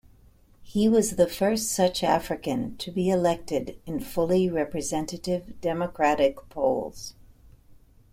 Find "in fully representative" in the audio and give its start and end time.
3.85-5.61